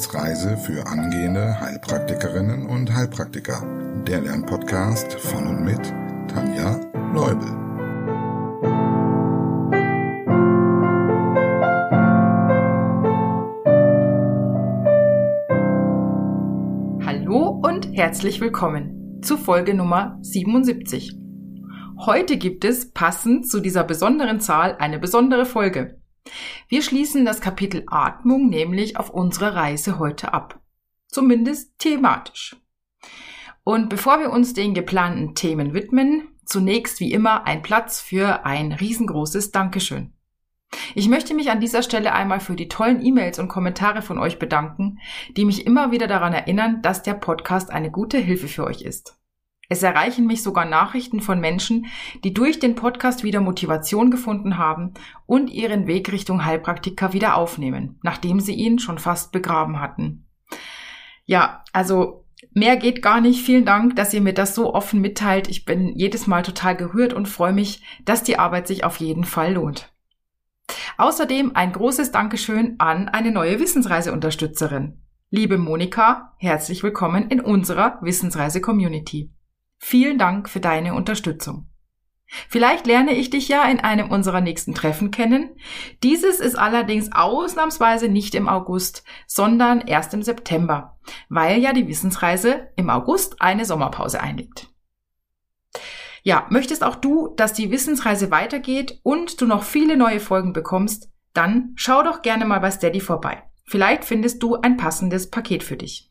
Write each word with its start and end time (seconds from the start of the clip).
Wissensreise 0.00 0.56
für 0.56 0.86
angehende 0.86 1.60
Heilpraktikerinnen 1.60 2.64
und 2.64 2.90
Heilpraktiker. 2.90 3.62
Der 4.06 4.22
Lernpodcast 4.22 5.12
von 5.20 5.46
und 5.46 5.62
mit 5.62 5.92
Tanja 6.26 6.80
Leubel. 7.12 7.46
Hallo 17.04 17.60
und 17.62 17.94
herzlich 17.94 18.40
willkommen 18.40 19.20
zu 19.20 19.36
Folge 19.36 19.74
Nummer 19.74 20.18
77. 20.22 21.14
Heute 22.06 22.38
gibt 22.38 22.64
es 22.64 22.90
passend 22.92 23.46
zu 23.46 23.60
dieser 23.60 23.84
besonderen 23.84 24.40
Zahl 24.40 24.76
eine 24.78 24.98
besondere 24.98 25.44
Folge. 25.44 25.99
Wir 26.68 26.82
schließen 26.82 27.24
das 27.24 27.40
Kapitel 27.40 27.84
Atmung 27.88 28.48
nämlich 28.48 28.96
auf 28.96 29.10
unsere 29.10 29.54
Reise 29.54 29.98
heute 29.98 30.32
ab. 30.32 30.60
Zumindest 31.08 31.78
thematisch. 31.78 32.56
Und 33.64 33.88
bevor 33.88 34.20
wir 34.20 34.30
uns 34.30 34.54
den 34.54 34.74
geplanten 34.74 35.34
Themen 35.34 35.74
widmen, 35.74 36.28
zunächst 36.44 37.00
wie 37.00 37.12
immer 37.12 37.46
ein 37.46 37.62
Platz 37.62 38.00
für 38.00 38.44
ein 38.44 38.72
riesengroßes 38.72 39.50
Dankeschön. 39.50 40.12
Ich 40.94 41.08
möchte 41.08 41.34
mich 41.34 41.50
an 41.50 41.60
dieser 41.60 41.82
Stelle 41.82 42.12
einmal 42.12 42.40
für 42.40 42.54
die 42.54 42.68
tollen 42.68 43.04
E-Mails 43.04 43.38
und 43.38 43.48
Kommentare 43.48 44.02
von 44.02 44.18
euch 44.18 44.38
bedanken, 44.38 44.98
die 45.36 45.44
mich 45.44 45.66
immer 45.66 45.90
wieder 45.90 46.06
daran 46.06 46.32
erinnern, 46.32 46.80
dass 46.82 47.02
der 47.02 47.14
Podcast 47.14 47.70
eine 47.70 47.90
gute 47.90 48.18
Hilfe 48.18 48.48
für 48.48 48.64
euch 48.64 48.82
ist. 48.82 49.19
Es 49.72 49.84
erreichen 49.84 50.26
mich 50.26 50.42
sogar 50.42 50.64
Nachrichten 50.64 51.20
von 51.20 51.38
Menschen, 51.38 51.86
die 52.24 52.34
durch 52.34 52.58
den 52.58 52.74
Podcast 52.74 53.22
wieder 53.22 53.40
Motivation 53.40 54.10
gefunden 54.10 54.58
haben 54.58 54.94
und 55.26 55.48
ihren 55.48 55.86
Weg 55.86 56.10
Richtung 56.10 56.44
Heilpraktiker 56.44 57.12
wieder 57.12 57.36
aufnehmen, 57.36 58.00
nachdem 58.02 58.40
sie 58.40 58.54
ihn 58.54 58.80
schon 58.80 58.98
fast 58.98 59.30
begraben 59.30 59.80
hatten. 59.80 60.26
Ja, 61.24 61.62
also 61.72 62.24
mehr 62.52 62.76
geht 62.76 63.00
gar 63.00 63.20
nicht. 63.20 63.44
Vielen 63.44 63.64
Dank, 63.64 63.94
dass 63.94 64.12
ihr 64.12 64.20
mir 64.20 64.34
das 64.34 64.56
so 64.56 64.74
offen 64.74 65.00
mitteilt. 65.00 65.48
Ich 65.48 65.64
bin 65.64 65.94
jedes 65.94 66.26
Mal 66.26 66.42
total 66.42 66.74
gerührt 66.74 67.12
und 67.12 67.28
freue 67.28 67.52
mich, 67.52 67.80
dass 68.04 68.24
die 68.24 68.40
Arbeit 68.40 68.66
sich 68.66 68.82
auf 68.82 68.96
jeden 68.96 69.22
Fall 69.22 69.52
lohnt. 69.52 69.92
Außerdem 70.98 71.54
ein 71.54 71.72
großes 71.72 72.10
Dankeschön 72.10 72.74
an 72.78 73.08
eine 73.08 73.30
neue 73.30 73.60
Wissensreise-Unterstützerin. 73.60 75.00
Liebe 75.30 75.58
Monika, 75.58 76.34
herzlich 76.38 76.82
willkommen 76.82 77.28
in 77.28 77.40
unserer 77.40 78.00
Wissensreise-Community. 78.02 79.30
Vielen 79.82 80.18
Dank 80.18 80.50
für 80.50 80.60
deine 80.60 80.94
Unterstützung. 80.94 81.66
Vielleicht 82.48 82.86
lerne 82.86 83.12
ich 83.12 83.30
dich 83.30 83.48
ja 83.48 83.64
in 83.64 83.80
einem 83.80 84.10
unserer 84.10 84.42
nächsten 84.42 84.74
Treffen 84.74 85.10
kennen. 85.10 85.56
Dieses 86.02 86.38
ist 86.38 86.56
allerdings 86.56 87.10
ausnahmsweise 87.10 88.08
nicht 88.08 88.34
im 88.34 88.46
August, 88.46 89.02
sondern 89.26 89.80
erst 89.80 90.14
im 90.14 90.22
September, 90.22 90.98
weil 91.28 91.58
ja 91.58 91.72
die 91.72 91.88
Wissensreise 91.88 92.68
im 92.76 92.88
August 92.88 93.40
eine 93.40 93.64
Sommerpause 93.64 94.20
einlegt. 94.20 94.68
Ja, 96.22 96.46
möchtest 96.50 96.84
auch 96.84 96.96
du, 96.96 97.34
dass 97.36 97.54
die 97.54 97.70
Wissensreise 97.70 98.30
weitergeht 98.30 99.00
und 99.02 99.40
du 99.40 99.46
noch 99.46 99.62
viele 99.64 99.96
neue 99.96 100.20
Folgen 100.20 100.52
bekommst, 100.52 101.10
dann 101.32 101.72
schau 101.74 102.02
doch 102.02 102.20
gerne 102.20 102.44
mal 102.44 102.60
bei 102.60 102.70
Steady 102.70 103.00
vorbei. 103.00 103.42
Vielleicht 103.64 104.04
findest 104.04 104.42
du 104.42 104.56
ein 104.56 104.76
passendes 104.76 105.30
Paket 105.30 105.64
für 105.64 105.78
dich. 105.78 106.09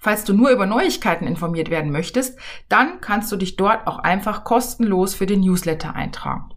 Falls 0.00 0.24
du 0.24 0.32
nur 0.32 0.50
über 0.50 0.66
Neuigkeiten 0.66 1.26
informiert 1.26 1.70
werden 1.70 1.92
möchtest, 1.92 2.38
dann 2.68 3.00
kannst 3.00 3.30
du 3.32 3.36
dich 3.36 3.56
dort 3.56 3.86
auch 3.86 3.98
einfach 3.98 4.44
kostenlos 4.44 5.14
für 5.14 5.26
den 5.26 5.40
Newsletter 5.40 5.94
eintragen. 5.94 6.50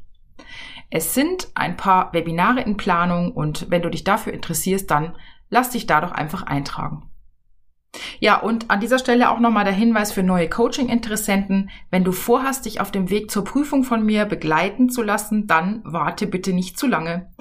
Es 0.90 1.14
sind 1.14 1.50
ein 1.56 1.78
paar 1.78 2.14
Webinare 2.14 2.62
in 2.62 2.78
Planung 2.78 3.32
und 3.32 3.70
wenn 3.70 3.82
du 3.82 3.90
dich 3.90 4.04
dafür 4.04 4.34
interessierst, 4.34 4.90
dann 4.90 5.16
lass 5.50 5.72
dich 5.72 5.88
da 5.88 6.02
doch 6.02 6.12
einfach 6.12 6.44
eintragen. 6.44 7.10
Ja, 8.20 8.40
und 8.40 8.72
an 8.72 8.80
dieser 8.80 9.00
Stelle 9.00 9.30
auch 9.30 9.40
nochmal 9.40 9.66
der 9.66 9.74
Hinweis 9.74 10.12
für 10.12 10.24
neue 10.24 10.50
Coaching-Interessenten. 10.50 11.70
Wenn 11.92 12.04
du 12.04 12.12
vorhast, 12.12 12.66
dich 12.66 12.82
auf 12.82 12.92
dem 12.92 13.10
Weg 13.10 13.32
zur 13.32 13.44
Prüfung 13.44 13.84
von 13.84 14.06
mir 14.06 14.26
begleiten 14.26 14.90
zu 14.90 15.02
lassen, 15.02 15.48
dann 15.48 15.82
warte 15.84 16.28
bitte 16.28 16.54
nicht 16.54 16.78
zu 16.78 16.88
lange. 16.88 17.32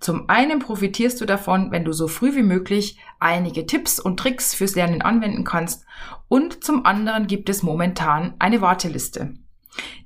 Zum 0.00 0.28
einen 0.28 0.58
profitierst 0.58 1.20
du 1.20 1.26
davon, 1.26 1.70
wenn 1.70 1.84
du 1.84 1.92
so 1.92 2.08
früh 2.08 2.34
wie 2.34 2.42
möglich 2.42 2.98
einige 3.20 3.66
Tipps 3.66 4.00
und 4.00 4.18
Tricks 4.18 4.54
fürs 4.54 4.74
Lernen 4.74 5.02
anwenden 5.02 5.44
kannst 5.44 5.84
und 6.28 6.64
zum 6.64 6.86
anderen 6.86 7.26
gibt 7.26 7.48
es 7.48 7.62
momentan 7.62 8.34
eine 8.38 8.60
Warteliste. 8.60 9.34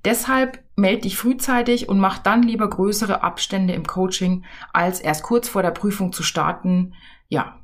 Deshalb 0.05 0.63
melde 0.77 1.03
dich 1.03 1.17
frühzeitig 1.17 1.89
und 1.89 1.99
mach 1.99 2.19
dann 2.19 2.43
lieber 2.43 2.69
größere 2.69 3.23
Abstände 3.23 3.75
im 3.75 3.87
Coaching, 3.87 4.45
als 4.73 5.01
erst 5.01 5.23
kurz 5.23 5.49
vor 5.49 5.63
der 5.63 5.71
Prüfung 5.71 6.13
zu 6.13 6.23
starten. 6.23 6.95
Ja, 7.29 7.61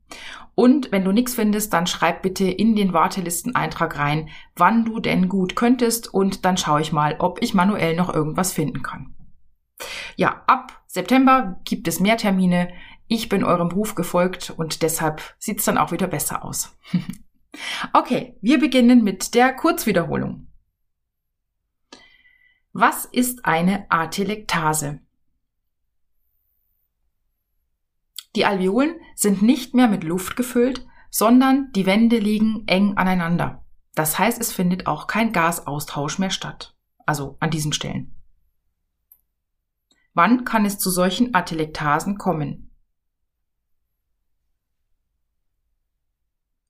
Und 0.56 0.90
wenn 0.90 1.04
du 1.04 1.12
nichts 1.12 1.34
findest, 1.34 1.72
dann 1.72 1.86
schreib 1.86 2.22
bitte 2.22 2.50
in 2.50 2.74
den 2.74 2.92
Wartelisteneintrag 2.92 3.96
rein, 3.96 4.28
wann 4.56 4.84
du 4.84 4.98
denn 4.98 5.28
gut 5.28 5.54
könntest 5.54 6.12
und 6.12 6.44
dann 6.44 6.56
schaue 6.56 6.80
ich 6.80 6.92
mal, 6.92 7.14
ob 7.20 7.40
ich 7.42 7.54
manuell 7.54 7.94
noch 7.94 8.12
irgendwas 8.12 8.52
finden 8.52 8.82
kann. 8.82 9.14
Ja, 10.16 10.42
ab 10.48 10.82
September 10.86 11.60
gibt 11.64 11.86
es 11.86 12.00
mehr 12.00 12.16
Termine. 12.16 12.70
Ich 13.06 13.28
bin 13.28 13.44
eurem 13.44 13.68
Ruf 13.68 13.94
gefolgt 13.94 14.52
und 14.56 14.82
deshalb 14.82 15.22
sieht's 15.38 15.64
dann 15.64 15.78
auch 15.78 15.92
wieder 15.92 16.08
besser 16.08 16.44
aus. 16.44 16.76
okay, 17.92 18.36
wir 18.40 18.58
beginnen 18.58 19.04
mit 19.04 19.34
der 19.34 19.54
Kurzwiederholung. 19.54 20.48
Was 22.78 23.06
ist 23.06 23.46
eine 23.46 23.90
Atelektase? 23.90 25.00
Die 28.34 28.44
Alveolen 28.44 28.96
sind 29.14 29.40
nicht 29.40 29.74
mehr 29.74 29.88
mit 29.88 30.04
Luft 30.04 30.36
gefüllt, 30.36 30.86
sondern 31.10 31.72
die 31.72 31.86
Wände 31.86 32.18
liegen 32.18 32.64
eng 32.66 32.98
aneinander. 32.98 33.64
Das 33.94 34.18
heißt, 34.18 34.38
es 34.38 34.52
findet 34.52 34.86
auch 34.86 35.06
kein 35.06 35.32
Gasaustausch 35.32 36.18
mehr 36.18 36.28
statt. 36.28 36.76
Also 37.06 37.38
an 37.40 37.50
diesen 37.50 37.72
Stellen. 37.72 38.14
Wann 40.12 40.44
kann 40.44 40.66
es 40.66 40.78
zu 40.78 40.90
solchen 40.90 41.34
Atelektasen 41.34 42.18
kommen? 42.18 42.70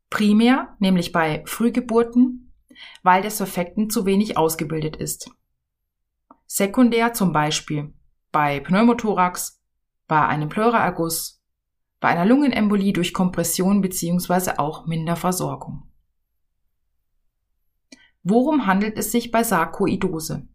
Primär, 0.09 0.77
nämlich 0.79 1.11
bei 1.11 1.43
Frühgeburten, 1.47 2.55
weil 3.03 3.23
der 3.23 3.33
Surfekten 3.33 3.91
zu 3.91 4.07
wenig 4.07 4.37
ausgebildet 4.37 4.95
ist. 4.95 5.33
Sekundär 6.47 7.13
zum 7.13 7.33
Beispiel 7.33 7.93
bei 8.31 8.61
Pneumothorax, 8.61 9.63
bei 10.07 10.27
einem 10.27 10.49
Pleuraerguss, 10.49 11.43
bei 12.01 12.09
einer 12.09 12.25
Lungenembolie 12.25 12.93
durch 12.93 13.13
Kompression 13.13 13.81
bzw. 13.81 14.53
auch 14.59 14.87
Minderversorgung. 14.87 15.91
Worum 18.23 18.67
handelt 18.67 18.99
es 18.99 19.13
sich 19.13 19.31
bei 19.31 19.43
Sarkoidose? 19.43 20.49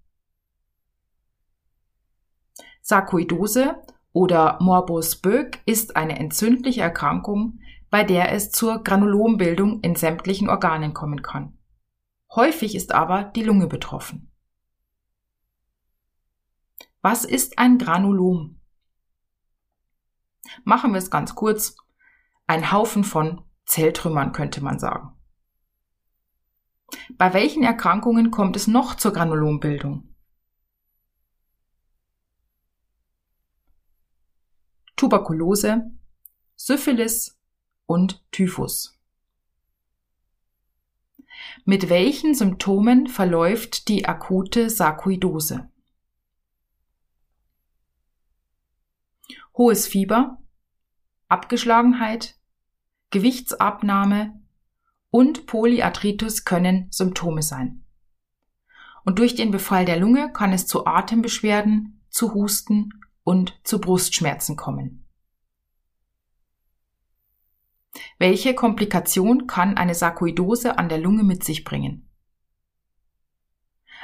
Sarkoidose 2.81 3.75
oder 4.13 4.57
Morbus 4.61 5.17
Böck 5.17 5.61
ist 5.65 5.95
eine 5.95 6.19
entzündliche 6.19 6.81
Erkrankung, 6.81 7.59
bei 7.89 8.03
der 8.03 8.31
es 8.31 8.51
zur 8.51 8.83
Granulombildung 8.83 9.81
in 9.81 9.95
sämtlichen 9.95 10.49
Organen 10.49 10.93
kommen 10.93 11.21
kann. 11.21 11.57
Häufig 12.33 12.75
ist 12.75 12.93
aber 12.93 13.25
die 13.35 13.43
Lunge 13.43 13.67
betroffen. 13.67 14.30
Was 17.01 17.25
ist 17.25 17.57
ein 17.57 17.77
Granulom? 17.77 18.59
Machen 20.63 20.91
wir 20.91 20.99
es 20.99 21.09
ganz 21.09 21.33
kurz. 21.35 21.75
Ein 22.45 22.71
Haufen 22.71 23.03
von 23.03 23.43
Zelltrümmern 23.65 24.33
könnte 24.33 24.61
man 24.61 24.79
sagen. 24.79 25.15
Bei 27.17 27.33
welchen 27.33 27.63
Erkrankungen 27.63 28.31
kommt 28.31 28.55
es 28.55 28.67
noch 28.67 28.95
zur 28.95 29.13
Granulombildung? 29.13 30.13
Tuberkulose, 34.95 35.91
Syphilis 36.55 37.39
und 37.87 38.23
Typhus. 38.31 38.99
Mit 41.65 41.89
welchen 41.89 42.35
Symptomen 42.35 43.07
verläuft 43.07 43.87
die 43.87 44.05
akute 44.05 44.69
Sarkoidose? 44.69 45.70
Hohes 49.61 49.87
Fieber, 49.87 50.39
Abgeschlagenheit, 51.27 52.35
Gewichtsabnahme 53.11 54.41
und 55.11 55.45
Polyarthritis 55.45 56.45
können 56.45 56.87
Symptome 56.89 57.43
sein. 57.43 57.83
Und 59.05 59.19
durch 59.19 59.35
den 59.35 59.51
Befall 59.51 59.85
der 59.85 59.99
Lunge 59.99 60.33
kann 60.33 60.51
es 60.51 60.65
zu 60.65 60.87
Atembeschwerden, 60.87 62.01
zu 62.09 62.33
Husten 62.33 62.89
und 63.23 63.59
zu 63.63 63.79
Brustschmerzen 63.79 64.55
kommen. 64.55 65.05
Welche 68.17 68.55
Komplikation 68.55 69.45
kann 69.45 69.77
eine 69.77 69.93
Sarkoidose 69.93 70.79
an 70.79 70.89
der 70.89 70.97
Lunge 70.97 71.23
mit 71.23 71.43
sich 71.43 71.63
bringen? 71.63 72.07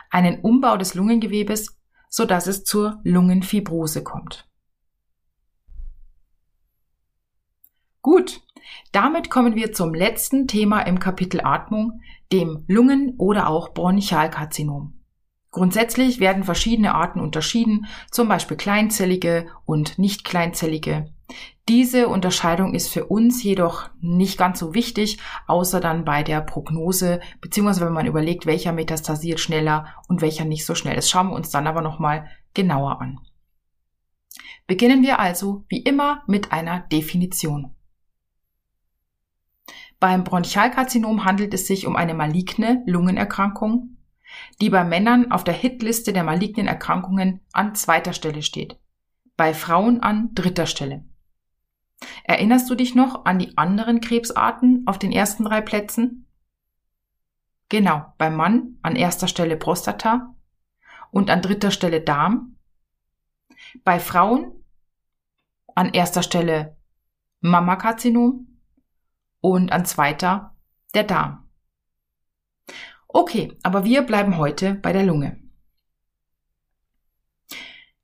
einen 0.10 0.40
Umbau 0.40 0.78
des 0.78 0.94
Lungengewebes, 0.94 1.78
sodass 2.08 2.48
es 2.48 2.64
zur 2.64 3.02
Lungenfibrose 3.04 4.04
kommt. 4.04 4.47
Gut, 8.10 8.40
damit 8.94 9.30
kommen 9.30 9.56
wir 9.56 9.74
zum 9.74 9.94
letzten 9.94 10.48
Thema 10.48 10.80
im 10.80 10.98
Kapitel 10.98 11.42
Atmung, 11.44 12.00
dem 12.32 12.64
Lungen- 12.66 13.16
oder 13.18 13.50
auch 13.50 13.74
Bronchialkarzinom. 13.74 14.94
Grundsätzlich 15.52 16.22
werden 16.22 16.46
verschiedene 16.46 16.96
Arten 16.96 17.20
unterschieden, 17.20 17.86
zum 18.10 18.30
Beispiel 18.30 18.56
kleinzellige 18.56 19.48
und 19.66 20.00
nicht 20.00 20.24
kleinzellige. 20.24 21.14
Diese 21.68 22.08
Unterscheidung 22.08 22.76
ist 22.76 22.88
für 22.88 23.08
uns 23.08 23.44
jedoch 23.44 23.90
nicht 24.00 24.38
ganz 24.38 24.60
so 24.60 24.74
wichtig, 24.74 25.20
außer 25.46 25.82
dann 25.82 26.06
bei 26.06 26.24
der 26.24 26.40
Prognose, 26.40 27.20
beziehungsweise 27.42 27.86
wenn 27.86 27.92
man 27.92 28.06
überlegt, 28.06 28.46
welcher 28.46 28.72
metastasiert 28.72 29.42
schneller 29.42 29.86
und 30.08 30.22
welcher 30.22 30.46
nicht 30.46 30.66
so 30.66 30.76
schnell. 30.76 30.96
Das 30.96 31.10
schauen 31.10 31.32
wir 31.32 31.36
uns 31.36 31.50
dann 31.50 31.68
aber 31.68 31.82
nochmal 31.82 32.30
genauer 32.54 33.02
an. 33.02 33.20
Beginnen 34.66 35.02
wir 35.02 35.20
also 35.20 35.66
wie 35.68 35.82
immer 35.82 36.24
mit 36.26 36.54
einer 36.54 36.80
Definition. 36.90 37.74
Beim 40.00 40.24
Bronchialkarzinom 40.24 41.26
handelt 41.26 41.54
es 41.54 41.66
sich 41.66 41.88
um 41.88 41.96
eine 41.96 42.14
maligne 42.14 42.84
Lungenerkrankung, 42.86 43.98
die 44.62 44.70
bei 44.70 44.84
Männern 44.84 45.32
auf 45.32 45.44
der 45.44 45.56
Hitliste 45.56 46.14
der 46.14 46.24
malignen 46.24 46.68
Erkrankungen 46.68 47.42
an 47.52 47.74
zweiter 47.74 48.14
Stelle 48.14 48.44
steht, 48.44 48.80
bei 49.36 49.54
Frauen 49.54 50.02
an 50.02 50.30
dritter 50.36 50.68
Stelle. 50.68 51.04
Erinnerst 52.24 52.70
du 52.70 52.76
dich 52.76 52.94
noch 52.94 53.26
an 53.26 53.40
die 53.40 53.58
anderen 53.58 54.02
Krebsarten 54.02 54.84
auf 54.86 55.00
den 55.00 55.12
ersten 55.12 55.46
drei 55.46 55.62
Plätzen? 55.62 56.28
Genau, 57.70 58.14
beim 58.20 58.36
Mann 58.36 58.78
an 58.84 58.96
erster 58.96 59.28
Stelle 59.28 59.58
Prostata 59.58 60.36
und 61.10 61.32
an 61.32 61.42
dritter 61.42 61.72
Stelle 61.72 62.02
Darm. 62.02 62.56
Bei 63.84 64.00
Frauen 64.00 64.64
an 65.74 65.90
erster 65.90 66.22
Stelle 66.22 66.78
Mammakarzinom 67.42 68.57
und 69.42 69.72
an 69.72 69.86
zweiter 69.86 70.56
der 70.94 71.04
Darm. 71.04 71.50
Okay, 73.08 73.58
aber 73.64 73.84
wir 73.84 74.02
bleiben 74.02 74.38
heute 74.38 74.76
bei 74.76 74.94
der 74.94 75.04
Lunge. 75.04 75.40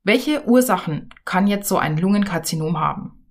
Welche 0.02 0.46
Ursachen 0.46 1.10
kann 1.24 1.46
jetzt 1.46 1.68
so 1.68 1.78
ein 1.78 1.96
Lungenkarzinom 1.96 2.78
haben? 2.78 3.24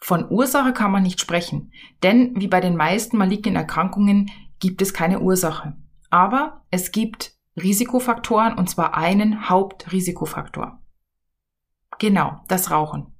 Von 0.00 0.30
Ursache 0.30 0.72
kann 0.72 0.92
man 0.92 1.02
nicht 1.02 1.20
sprechen, 1.20 1.72
denn 2.02 2.40
wie 2.40 2.48
bei 2.48 2.60
den 2.60 2.76
meisten 2.76 3.18
malignen 3.18 3.56
Erkrankungen 3.56 4.30
gibt 4.58 4.80
es 4.80 4.94
keine 4.94 5.20
Ursache. 5.20 5.76
Aber 6.08 6.64
es 6.70 6.92
gibt 6.92 7.34
Risikofaktoren 7.56 8.56
und 8.56 8.70
zwar 8.70 8.96
einen 8.96 9.48
Hauptrisikofaktor. 9.48 10.80
Genau, 11.98 12.40
das 12.48 12.70
Rauchen. 12.70 13.14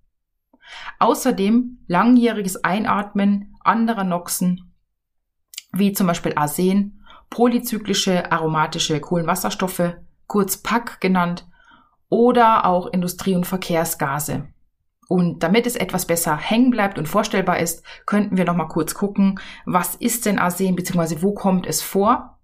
Außerdem 0.99 1.79
langjähriges 1.87 2.65
Einatmen 2.65 3.57
anderer 3.61 4.05
Noxen, 4.05 4.73
wie 5.73 5.93
zum 5.93 6.07
Beispiel 6.07 6.35
Arsen 6.37 7.05
polyzyklische 7.31 8.31
aromatische 8.33 9.01
Kohlenwasserstoffe, 9.01 9.95
kurz 10.27 10.59
PAC 10.59 11.01
genannt, 11.01 11.47
oder 12.09 12.67
auch 12.67 12.89
Industrie- 12.89 13.37
und 13.37 13.47
Verkehrsgase. 13.47 14.49
Und 15.09 15.43
damit 15.43 15.67
es 15.67 15.77
etwas 15.77 16.07
besser 16.07 16.37
hängen 16.37 16.71
bleibt 16.71 16.99
und 16.99 17.09
vorstellbar 17.09 17.59
ist, 17.59 17.85
könnten 18.07 18.37
wir 18.37 18.45
noch 18.45 18.55
mal 18.55 18.69
kurz 18.69 18.95
gucken, 18.95 19.41
was 19.65 19.95
ist 19.97 20.27
denn 20.27 20.39
Arsen 20.39 20.77
bzw. 20.77 21.23
wo 21.23 21.35
kommt 21.35 21.67
es 21.67 21.83
vor? 21.83 22.39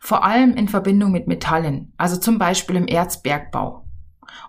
Vor 0.00 0.24
allem 0.24 0.54
in 0.54 0.68
Verbindung 0.68 1.12
mit 1.12 1.26
Metallen, 1.26 1.92
also 1.96 2.16
zum 2.16 2.38
Beispiel 2.38 2.76
im 2.76 2.88
Erzbergbau. 2.88 3.86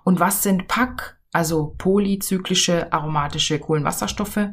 Und 0.04 0.20
was 0.20 0.44
sind 0.44 0.68
PAC, 0.68 1.15
also 1.36 1.76
polyzyklische 1.78 2.92
aromatische 2.94 3.60
Kohlenwasserstoffe? 3.60 4.50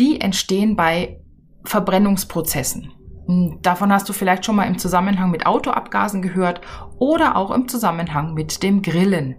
Die 0.00 0.20
entstehen 0.20 0.74
bei 0.74 1.20
Verbrennungsprozessen. 1.64 2.92
Hm, 3.26 3.60
davon 3.62 3.92
hast 3.92 4.08
du 4.08 4.12
vielleicht 4.12 4.44
schon 4.44 4.56
mal 4.56 4.66
im 4.66 4.78
Zusammenhang 4.78 5.30
mit 5.30 5.46
Autoabgasen 5.46 6.20
gehört 6.20 6.60
oder 6.98 7.36
auch 7.36 7.50
im 7.52 7.68
Zusammenhang 7.68 8.34
mit 8.34 8.62
dem 8.62 8.82
Grillen. 8.82 9.36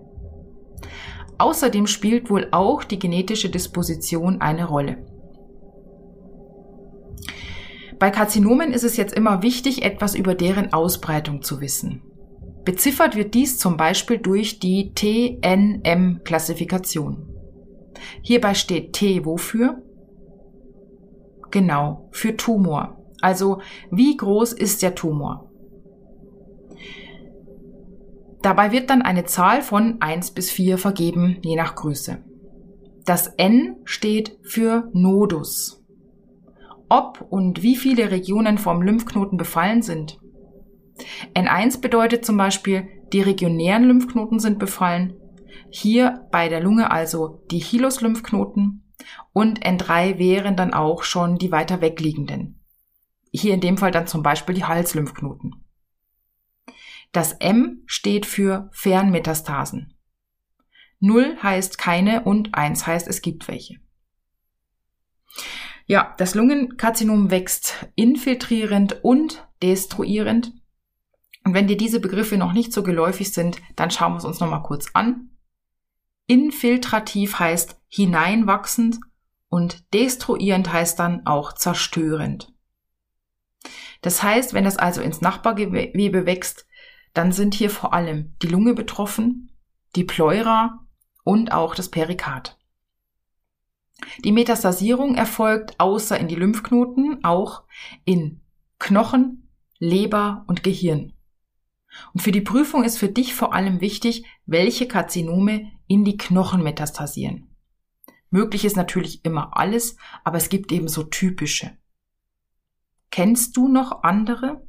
Außerdem 1.38 1.86
spielt 1.86 2.30
wohl 2.30 2.48
auch 2.52 2.86
die 2.86 3.00
genetische 3.00 3.50
Disposition 3.50 4.40
eine 4.40 4.66
Rolle. 4.66 5.06
Bei 8.00 8.10
Karzinomen 8.12 8.72
ist 8.72 8.84
es 8.84 8.96
jetzt 8.98 9.13
immer 9.13 9.42
wichtig, 9.42 9.84
etwas 9.84 10.16
über 10.16 10.36
deren 10.36 10.72
Ausbreitung 10.74 11.42
zu 11.42 11.60
wissen. 11.60 12.01
Beziffert 12.66 13.16
wird 13.16 13.34
dies 13.36 13.58
zum 13.58 13.78
Beispiel 13.78 14.18
durch 14.18 14.60
die 14.60 14.92
TNM-Klassifikation. 14.94 17.30
Hierbei 18.22 18.54
steht 18.56 18.92
T 18.94 19.24
wofür? 19.24 19.82
Genau, 21.52 22.10
für 22.12 22.36
Tumor. 22.36 22.98
Also 23.22 23.62
wie 23.92 24.18
groß 24.18 24.52
ist 24.54 24.82
der 24.82 24.96
Tumor? 24.96 25.52
Dabei 28.42 28.72
wird 28.72 28.90
dann 28.90 29.04
eine 29.04 29.26
Zahl 29.26 29.62
von 29.62 30.02
1 30.02 30.32
bis 30.32 30.52
4 30.52 30.78
vergeben, 30.78 31.38
je 31.44 31.56
nach 31.56 31.76
Größe. 31.76 32.24
Das 33.06 33.28
N 33.38 33.78
steht 33.86 34.38
für 34.44 34.90
Nodus. 34.94 35.84
Ob 36.90 37.26
und 37.30 37.64
wie 37.64 37.76
viele 37.76 38.12
Regionen 38.12 38.58
vom 38.58 38.82
Lymphknoten 38.82 39.38
befallen 39.38 39.82
sind. 39.82 40.20
N1 41.34 41.82
bedeutet 41.82 42.26
zum 42.26 42.38
Beispiel, 42.38 42.88
die 43.12 43.22
regionären 43.22 43.84
Lymphknoten 43.84 44.40
sind 44.40 44.60
befallen. 44.60 45.16
Hier 45.70 46.28
bei 46.32 46.48
der 46.48 46.62
Lunge 46.62 46.92
also 46.92 47.46
die 47.52 47.60
Hilus-Lymphknoten. 47.60 48.94
Und 49.34 49.66
N3 49.66 50.18
wären 50.18 50.56
dann 50.56 50.74
auch 50.74 51.04
schon 51.04 51.38
die 51.38 51.52
weiter 51.52 51.82
wegliegenden. 51.82 52.62
Hier 53.32 53.54
in 53.54 53.62
dem 53.62 53.78
Fall 53.78 53.92
dann 53.92 54.08
zum 54.08 54.24
Beispiel 54.24 54.56
die 54.56 54.64
Halslymphknoten. 54.64 55.66
Das 57.12 57.34
M 57.34 57.84
steht 57.86 58.26
für 58.26 58.70
Fernmetastasen. 58.72 59.94
Null 61.00 61.38
heißt 61.42 61.78
keine 61.78 62.24
und 62.24 62.56
eins 62.56 62.88
heißt 62.88 63.08
es 63.08 63.22
gibt 63.22 63.48
welche. 63.48 63.75
Ja, 65.86 66.16
das 66.18 66.34
Lungenkarzinom 66.34 67.30
wächst 67.30 67.88
infiltrierend 67.96 69.04
und 69.04 69.48
destruierend. 69.62 70.54
Und 71.46 71.54
wenn 71.54 71.68
dir 71.68 71.78
diese 71.78 72.00
Begriffe 72.00 72.38
noch 72.38 72.54
nicht 72.54 72.74
so 72.74 72.82
geläufig 72.82 73.32
sind, 73.32 73.62
dann 73.75 73.92
schauen 73.92 74.14
wir 74.14 74.18
es 74.18 74.25
uns 74.25 74.40
nochmal 74.40 74.64
kurz 74.64 74.88
an. 74.94 75.30
Infiltrativ 76.25 77.38
heißt 77.38 77.80
hineinwachsend 77.88 78.98
und 79.48 79.86
destruierend 79.94 80.74
heißt 80.74 80.98
dann 80.98 81.25
auch 81.28 81.54
zerstörend. 81.54 82.52
Das 84.02 84.24
heißt, 84.24 84.56
wenn 84.56 84.64
das 84.64 84.78
also 84.78 85.02
ins 85.02 85.22
Nachbargewebe 85.22 86.25
wächst, 86.25 86.66
dann 87.14 87.32
sind 87.32 87.54
hier 87.54 87.70
vor 87.70 87.94
allem 87.94 88.36
die 88.42 88.48
Lunge 88.48 88.74
betroffen, 88.74 89.52
die 89.96 90.04
Pleura 90.04 90.86
und 91.24 91.52
auch 91.52 91.75
das 91.75 91.90
Perikard. 91.90 92.58
Die 94.24 94.32
Metastasierung 94.32 95.14
erfolgt 95.16 95.80
außer 95.80 96.20
in 96.20 96.28
die 96.28 96.36
Lymphknoten 96.36 97.24
auch 97.24 97.64
in 98.04 98.42
Knochen, 98.80 99.48
Leber 99.78 100.44
und 100.48 100.64
Gehirn. 100.64 101.14
Und 102.14 102.22
für 102.22 102.32
die 102.32 102.42
Prüfung 102.42 102.84
ist 102.84 102.98
für 102.98 103.10
dich 103.10 103.36
vor 103.36 103.54
allem 103.54 103.82
wichtig, 103.82 104.25
welche 104.46 104.88
Karzinome 104.88 105.72
in 105.88 106.04
die 106.04 106.18
Knochen 106.18 106.64
metastasieren. 106.64 107.56
Möglich 108.30 108.66
ist 108.66 108.75
natürlich 108.75 109.24
immer 109.24 109.58
alles, 109.58 109.98
aber 110.24 110.38
es 110.38 110.50
gibt 110.50 110.72
eben 110.72 110.88
so 110.88 111.04
typische. 111.04 111.78
Kennst 113.12 113.56
du 113.56 113.68
noch 113.68 114.04
andere? 114.04 114.68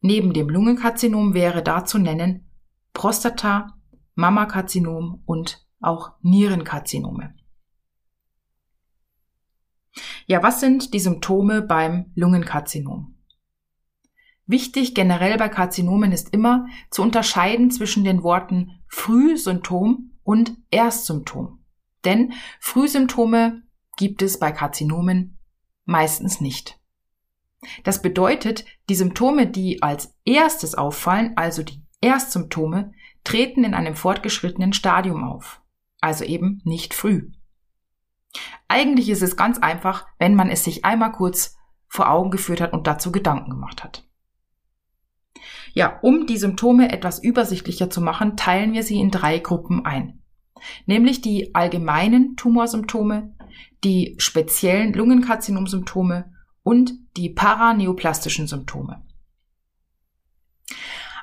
Neben 0.00 0.34
dem 0.34 0.50
Lungenkarzinom 0.50 1.32
wäre 1.32 1.62
da 1.62 1.86
zu 1.86 1.98
nennen 1.98 2.50
Prostata, 2.92 3.78
Mammakarzinom 4.14 5.22
und 5.24 5.66
auch 5.80 6.12
Nierenkarzinome. 6.20 7.34
Ja, 10.26 10.42
was 10.42 10.60
sind 10.60 10.94
die 10.94 11.00
Symptome 11.00 11.62
beim 11.62 12.12
Lungenkarzinom? 12.14 13.13
Wichtig 14.46 14.94
generell 14.94 15.38
bei 15.38 15.48
Karzinomen 15.48 16.12
ist 16.12 16.34
immer 16.34 16.66
zu 16.90 17.02
unterscheiden 17.02 17.70
zwischen 17.70 18.04
den 18.04 18.22
Worten 18.22 18.82
Frühsymptom 18.88 20.12
und 20.22 20.56
Erstsymptom. 20.70 21.64
Denn 22.04 22.34
Frühsymptome 22.60 23.62
gibt 23.96 24.20
es 24.20 24.38
bei 24.38 24.52
Karzinomen 24.52 25.38
meistens 25.84 26.40
nicht. 26.40 26.78
Das 27.82 28.02
bedeutet, 28.02 28.66
die 28.90 28.94
Symptome, 28.94 29.46
die 29.46 29.82
als 29.82 30.14
erstes 30.24 30.74
auffallen, 30.74 31.32
also 31.36 31.62
die 31.62 31.82
Erstsymptome, 32.02 32.92
treten 33.24 33.64
in 33.64 33.72
einem 33.72 33.96
fortgeschrittenen 33.96 34.74
Stadium 34.74 35.24
auf, 35.24 35.62
also 36.00 36.24
eben 36.24 36.60
nicht 36.64 36.92
früh. 36.92 37.30
Eigentlich 38.68 39.08
ist 39.08 39.22
es 39.22 39.36
ganz 39.36 39.58
einfach, 39.58 40.06
wenn 40.18 40.34
man 40.34 40.50
es 40.50 40.64
sich 40.64 40.84
einmal 40.84 41.12
kurz 41.12 41.56
vor 41.88 42.10
Augen 42.10 42.30
geführt 42.30 42.60
hat 42.60 42.74
und 42.74 42.86
dazu 42.86 43.12
Gedanken 43.12 43.50
gemacht 43.50 43.82
hat. 43.82 44.06
Ja, 45.74 45.98
um 46.02 46.26
die 46.26 46.38
Symptome 46.38 46.92
etwas 46.92 47.22
übersichtlicher 47.22 47.90
zu 47.90 48.00
machen, 48.00 48.36
teilen 48.36 48.72
wir 48.72 48.84
sie 48.84 48.98
in 48.98 49.10
drei 49.10 49.38
Gruppen 49.38 49.84
ein. 49.84 50.22
Nämlich 50.86 51.20
die 51.20 51.54
allgemeinen 51.54 52.36
Tumorsymptome, 52.36 53.34
die 53.82 54.14
speziellen 54.18 54.92
Lungenkarzinomsymptome 54.92 56.32
und 56.62 56.92
die 57.16 57.28
paraneoplastischen 57.28 58.46
Symptome. 58.46 59.02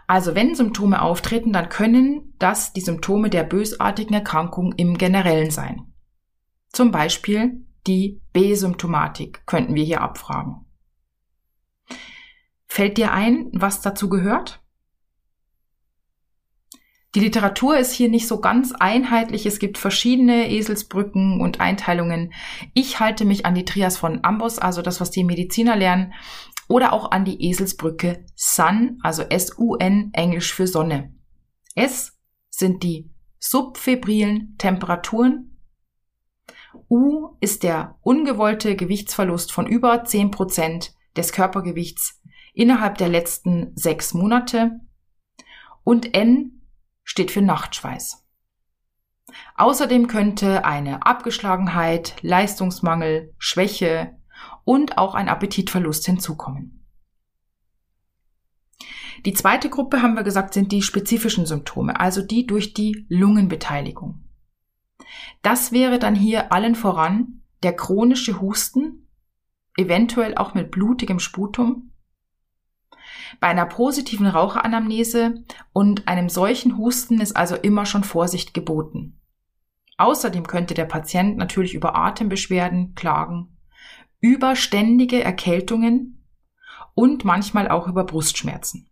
Also 0.05 0.35
wenn 0.35 0.53
Symptome 0.55 1.01
auftreten, 1.01 1.53
dann 1.53 1.69
können 1.69 2.33
das 2.37 2.73
die 2.73 2.81
Symptome 2.81 3.29
der 3.29 3.45
bösartigen 3.45 4.13
Erkrankung 4.13 4.73
im 4.73 4.97
Generellen 4.97 5.51
sein. 5.51 5.93
Zum 6.73 6.91
Beispiel 6.91 7.65
die 7.87 8.21
B-Symptomatik 8.33 9.47
könnten 9.47 9.73
wir 9.73 9.85
hier 9.85 10.01
abfragen. 10.01 10.65
Fällt 12.73 12.97
dir 12.97 13.11
ein, 13.11 13.49
was 13.51 13.81
dazu 13.81 14.07
gehört? 14.07 14.63
Die 17.15 17.19
Literatur 17.19 17.77
ist 17.77 17.91
hier 17.91 18.07
nicht 18.07 18.29
so 18.29 18.39
ganz 18.39 18.71
einheitlich. 18.71 19.45
Es 19.45 19.59
gibt 19.59 19.77
verschiedene 19.77 20.49
Eselsbrücken 20.49 21.41
und 21.41 21.59
Einteilungen. 21.59 22.31
Ich 22.73 23.01
halte 23.01 23.25
mich 23.25 23.45
an 23.45 23.55
die 23.55 23.65
Trias 23.65 23.97
von 23.97 24.23
Ambos, 24.23 24.57
also 24.57 24.81
das, 24.81 25.01
was 25.01 25.11
die 25.11 25.25
Mediziner 25.25 25.75
lernen, 25.75 26.13
oder 26.69 26.93
auch 26.93 27.11
an 27.11 27.25
die 27.25 27.43
Eselsbrücke 27.43 28.23
Sun, 28.35 28.99
also 29.03 29.23
S-U-N, 29.23 30.11
Englisch 30.13 30.53
für 30.53 30.65
Sonne. 30.65 31.13
S 31.75 32.17
sind 32.49 32.83
die 32.83 33.11
subfebrilen 33.37 34.55
Temperaturen. 34.57 35.57
U 36.89 37.35
ist 37.41 37.63
der 37.63 37.97
ungewollte 37.99 38.77
Gewichtsverlust 38.77 39.51
von 39.51 39.67
über 39.67 40.05
10 40.05 40.31
Prozent 40.31 40.93
des 41.17 41.33
Körpergewichts 41.33 42.20
innerhalb 42.53 42.97
der 42.97 43.09
letzten 43.09 43.71
sechs 43.75 44.13
Monate. 44.13 44.79
Und 45.83 46.13
N 46.15 46.61
steht 47.03 47.31
für 47.31 47.41
Nachtschweiß. 47.41 48.25
Außerdem 49.55 50.07
könnte 50.07 50.65
eine 50.65 51.05
Abgeschlagenheit, 51.05 52.15
Leistungsmangel, 52.21 53.33
Schwäche 53.37 54.17
und 54.63 54.97
auch 54.97 55.15
ein 55.15 55.29
Appetitverlust 55.29 56.05
hinzukommen. 56.05 56.85
Die 59.25 59.33
zweite 59.33 59.69
Gruppe, 59.69 60.01
haben 60.01 60.15
wir 60.15 60.23
gesagt, 60.23 60.53
sind 60.53 60.71
die 60.71 60.81
spezifischen 60.81 61.45
Symptome, 61.45 61.99
also 61.99 62.21
die 62.21 62.47
durch 62.47 62.73
die 62.73 63.05
Lungenbeteiligung. 63.07 64.23
Das 65.43 65.71
wäre 65.71 65.99
dann 65.99 66.15
hier 66.15 66.51
allen 66.51 66.75
voran 66.75 67.43
der 67.61 67.75
chronische 67.75 68.41
Husten, 68.41 69.07
eventuell 69.77 70.35
auch 70.35 70.55
mit 70.55 70.71
blutigem 70.71 71.19
Sputum, 71.19 71.90
bei 73.41 73.47
einer 73.47 73.65
positiven 73.65 74.27
Raucheranamnese 74.27 75.43
und 75.73 76.07
einem 76.07 76.29
solchen 76.29 76.77
Husten 76.77 77.19
ist 77.19 77.35
also 77.35 77.55
immer 77.55 77.87
schon 77.87 78.03
Vorsicht 78.03 78.53
geboten. 78.53 79.19
Außerdem 79.97 80.45
könnte 80.45 80.75
der 80.75 80.85
Patient 80.85 81.37
natürlich 81.37 81.73
über 81.73 81.95
Atembeschwerden 81.95 82.93
klagen, 82.93 83.57
über 84.19 84.55
ständige 84.55 85.23
Erkältungen 85.23 86.23
und 86.93 87.25
manchmal 87.25 87.67
auch 87.67 87.87
über 87.87 88.03
Brustschmerzen. 88.03 88.91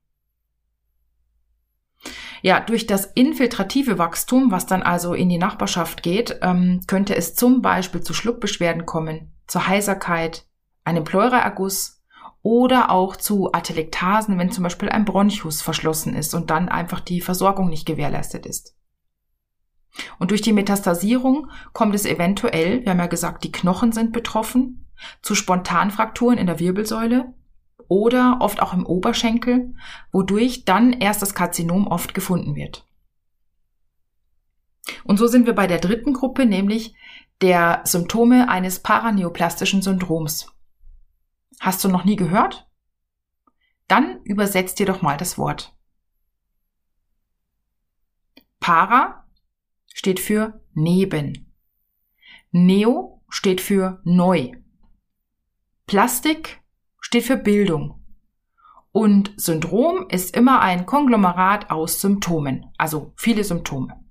Ja, 2.42 2.60
durch 2.60 2.88
das 2.88 3.06
infiltrative 3.06 4.00
Wachstum, 4.00 4.50
was 4.50 4.66
dann 4.66 4.82
also 4.82 5.14
in 5.14 5.30
die 5.30 5.38
Nachbarschaft 5.38 6.02
geht, 6.02 6.40
ähm, 6.42 6.82
könnte 6.88 7.16
es 7.16 7.36
zum 7.36 7.62
Beispiel 7.62 8.02
zu 8.02 8.16
Schluckbeschwerden 8.16 8.88
kommen, 8.88 9.32
zur 9.46 9.68
Heiserkeit, 9.68 10.48
einem 10.86 11.04
Pleuraerguss 11.04 11.99
oder 12.42 12.90
auch 12.90 13.16
zu 13.16 13.52
Atelektasen, 13.52 14.38
wenn 14.38 14.52
zum 14.52 14.64
Beispiel 14.64 14.90
ein 14.90 15.06
Bronchus 15.06 15.62
verschlossen 15.62 16.16
ist 16.16 16.34
und 16.34 16.50
dann 16.50 16.70
einfach 16.70 17.00
die 17.00 17.22
Versorgung 17.22 17.70
nicht 17.70 17.86
gewährleistet 17.86 18.46
ist. 18.46 18.76
Und 20.20 20.32
durch 20.32 20.42
die 20.42 20.54
Metastasierung 20.54 21.50
kommt 21.74 21.96
es 21.96 22.06
eventuell, 22.06 22.84
wir 22.84 22.92
haben 22.92 23.00
ja 23.00 23.08
gesagt, 23.08 23.44
die 23.44 23.52
Knochen 23.52 23.92
sind 23.92 24.14
betroffen, 24.14 24.88
zu 25.22 25.36
Spontanfrakturen 25.36 26.38
in 26.38 26.48
der 26.48 26.60
Wirbelsäule 26.60 27.34
oder 27.88 28.38
oft 28.40 28.62
auch 28.62 28.74
im 28.74 28.86
Oberschenkel, 28.86 29.74
wodurch 30.12 30.66
dann 30.66 30.94
erst 30.94 31.22
das 31.22 31.34
Karzinom 31.34 31.88
oft 31.88 32.14
gefunden 32.14 32.56
wird. 32.56 32.86
Und 35.04 35.18
so 35.18 35.28
sind 35.28 35.46
wir 35.46 35.54
bei 35.54 35.68
der 35.68 35.80
dritten 35.80 36.14
Gruppe, 36.14 36.46
nämlich 36.46 36.96
der 37.42 37.82
Symptome 37.86 38.50
eines 38.50 38.80
paraneoplastischen 38.80 39.82
Syndroms. 39.82 40.52
Hast 41.60 41.84
du 41.84 41.90
noch 41.90 42.06
nie 42.06 42.16
gehört? 42.16 42.70
Dann 43.88 44.22
übersetzt 44.24 44.80
dir 44.80 44.86
doch 44.86 45.02
mal 45.02 45.18
das 45.18 45.38
Wort. 45.38 45.76
Para 48.60 49.26
steht 49.94 50.20
für 50.20 50.62
neben. 50.74 51.54
Neo 52.52 53.24
steht 53.30 53.62
für 53.62 54.02
neu. 54.04 54.52
Plastik 55.88 56.62
steht 57.00 57.24
für 57.24 57.38
Bildung. 57.38 58.00
Und 58.92 59.34
Syndrom 59.38 60.08
ist 60.10 60.36
immer 60.36 60.62
ein 60.62 60.86
Konglomerat 60.86 61.70
aus 61.70 62.02
Symptomen, 62.02 62.68
also 62.78 63.14
viele 63.16 63.44
Symptome. 63.44 64.04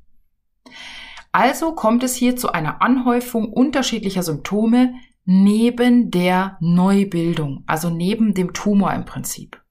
Also 1.33 1.75
kommt 1.75 2.03
es 2.03 2.15
hier 2.15 2.37
zu 2.37 2.53
einer 2.53 2.81
Anhäufung 2.81 3.53
unterschiedlicher 3.53 4.23
Symptome, 4.23 4.95
neben 5.31 6.11
der 6.11 6.57
Neubildung, 6.59 7.63
also 7.67 7.91
neben 7.91 8.33
dem 8.33 8.55
Tumor 8.55 8.95
im 8.95 9.05
Prinzip. 9.05 9.63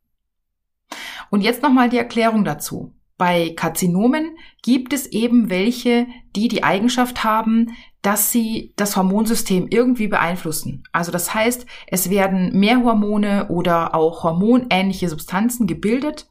Und 1.32 1.42
jetzt 1.42 1.64
nochmal 1.64 1.90
die 1.90 1.98
Erklärung 1.98 2.46
dazu. 2.46 2.94
Bei 3.18 3.56
Karzinomen 3.56 4.38
gibt 4.62 4.94
es 4.94 5.08
eben 5.08 5.50
welche, 5.50 6.06
die 6.36 6.48
die 6.48 6.64
Eigenschaft 6.64 7.24
haben, 7.24 7.72
dass 8.04 8.32
sie 8.32 8.74
das 8.76 8.96
Hormonsystem 8.96 9.66
irgendwie 9.72 10.08
beeinflussen. 10.08 10.84
Also 10.92 11.12
das 11.12 11.34
heißt, 11.34 11.66
es 11.88 12.12
werden 12.12 12.60
mehr 12.60 12.84
Hormone 12.84 13.48
oder 13.50 13.96
auch 13.96 14.22
hormonähnliche 14.24 15.10
Substanzen 15.10 15.66
gebildet 15.66 16.30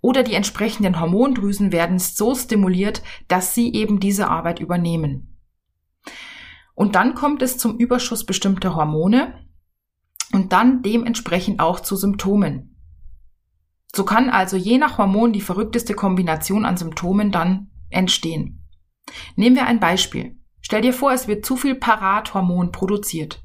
oder 0.00 0.24
die 0.24 0.34
entsprechenden 0.34 1.00
Hormondrüsen 1.00 1.70
werden 1.70 2.00
so 2.00 2.34
stimuliert, 2.34 3.04
dass 3.28 3.54
sie 3.54 3.72
eben 3.72 4.00
diese 4.00 4.26
Arbeit 4.26 4.58
übernehmen. 4.58 5.35
Und 6.76 6.94
dann 6.94 7.14
kommt 7.14 7.42
es 7.42 7.56
zum 7.58 7.78
Überschuss 7.78 8.26
bestimmter 8.26 8.76
Hormone 8.76 9.34
und 10.32 10.52
dann 10.52 10.82
dementsprechend 10.82 11.58
auch 11.58 11.80
zu 11.80 11.96
Symptomen. 11.96 12.76
So 13.94 14.04
kann 14.04 14.28
also 14.28 14.58
je 14.58 14.76
nach 14.76 14.98
Hormon 14.98 15.32
die 15.32 15.40
verrückteste 15.40 15.94
Kombination 15.94 16.66
an 16.66 16.76
Symptomen 16.76 17.32
dann 17.32 17.70
entstehen. 17.88 18.62
Nehmen 19.36 19.56
wir 19.56 19.66
ein 19.66 19.80
Beispiel. 19.80 20.38
Stell 20.60 20.82
dir 20.82 20.92
vor, 20.92 21.12
es 21.12 21.28
wird 21.28 21.46
zu 21.46 21.56
viel 21.56 21.76
Parathormon 21.76 22.72
produziert. 22.72 23.42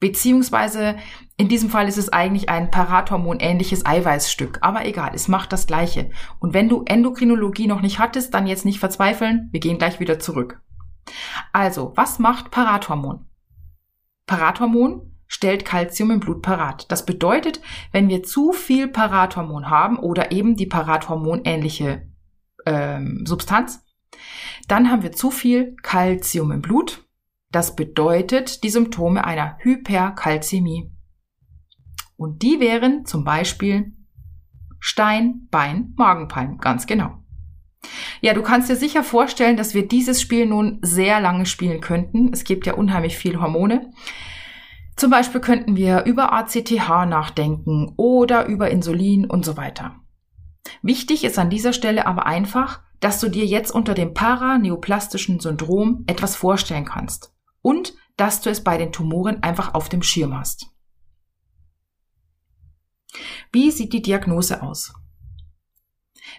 Beziehungsweise 0.00 0.96
in 1.36 1.48
diesem 1.48 1.70
Fall 1.70 1.86
ist 1.86 1.98
es 1.98 2.08
eigentlich 2.08 2.48
ein 2.48 2.72
Parathormon-ähnliches 2.72 3.86
Eiweißstück. 3.86 4.58
Aber 4.62 4.84
egal, 4.84 5.12
es 5.14 5.28
macht 5.28 5.52
das 5.52 5.68
Gleiche. 5.68 6.10
Und 6.40 6.54
wenn 6.54 6.68
du 6.68 6.82
Endokrinologie 6.86 7.68
noch 7.68 7.82
nicht 7.82 8.00
hattest, 8.00 8.34
dann 8.34 8.48
jetzt 8.48 8.64
nicht 8.64 8.80
verzweifeln. 8.80 9.48
Wir 9.52 9.60
gehen 9.60 9.78
gleich 9.78 10.00
wieder 10.00 10.18
zurück. 10.18 10.60
Also, 11.52 11.92
was 11.96 12.18
macht 12.18 12.50
Parathormon? 12.50 13.26
Parathormon 14.26 15.10
stellt 15.26 15.64
Kalzium 15.64 16.10
im 16.10 16.20
Blut 16.20 16.42
parat. 16.42 16.90
Das 16.90 17.06
bedeutet, 17.06 17.60
wenn 17.92 18.08
wir 18.08 18.22
zu 18.22 18.52
viel 18.52 18.88
Parathormon 18.88 19.70
haben 19.70 19.98
oder 19.98 20.32
eben 20.32 20.56
die 20.56 20.66
Parathormon-ähnliche 20.66 22.08
ähm, 22.66 23.24
Substanz, 23.26 23.84
dann 24.66 24.90
haben 24.90 25.02
wir 25.02 25.12
zu 25.12 25.30
viel 25.30 25.76
Kalzium 25.82 26.50
im 26.50 26.62
Blut. 26.62 27.04
Das 27.50 27.76
bedeutet 27.76 28.62
die 28.64 28.70
Symptome 28.70 29.24
einer 29.24 29.56
Hyperkalzämie. 29.60 30.92
Und 32.16 32.42
die 32.42 32.60
wären 32.60 33.06
zum 33.06 33.24
Beispiel 33.24 33.92
Stein, 34.78 35.48
Bein, 35.50 35.94
Magenpalm, 35.96 36.58
ganz 36.58 36.86
genau. 36.86 37.19
Ja, 38.20 38.34
du 38.34 38.42
kannst 38.42 38.68
dir 38.68 38.76
sicher 38.76 39.02
vorstellen, 39.02 39.56
dass 39.56 39.74
wir 39.74 39.88
dieses 39.88 40.20
Spiel 40.20 40.46
nun 40.46 40.78
sehr 40.82 41.20
lange 41.20 41.46
spielen 41.46 41.80
könnten. 41.80 42.30
Es 42.32 42.44
gibt 42.44 42.66
ja 42.66 42.74
unheimlich 42.74 43.16
viel 43.16 43.40
Hormone. 43.40 43.90
Zum 44.96 45.10
Beispiel 45.10 45.40
könnten 45.40 45.76
wir 45.76 46.04
über 46.04 46.32
ACTH 46.32 47.06
nachdenken 47.08 47.94
oder 47.96 48.46
über 48.46 48.70
Insulin 48.70 49.24
und 49.24 49.44
so 49.44 49.56
weiter. 49.56 49.96
Wichtig 50.82 51.24
ist 51.24 51.38
an 51.38 51.48
dieser 51.48 51.72
Stelle 51.72 52.06
aber 52.06 52.26
einfach, 52.26 52.82
dass 53.00 53.18
du 53.18 53.30
dir 53.30 53.46
jetzt 53.46 53.70
unter 53.70 53.94
dem 53.94 54.12
paraneoplastischen 54.12 55.40
Syndrom 55.40 56.04
etwas 56.06 56.36
vorstellen 56.36 56.84
kannst 56.84 57.32
und 57.62 57.94
dass 58.18 58.42
du 58.42 58.50
es 58.50 58.62
bei 58.62 58.76
den 58.76 58.92
Tumoren 58.92 59.42
einfach 59.42 59.72
auf 59.72 59.88
dem 59.88 60.02
Schirm 60.02 60.38
hast. 60.38 60.66
Wie 63.52 63.70
sieht 63.70 63.94
die 63.94 64.02
Diagnose 64.02 64.62
aus? 64.62 64.92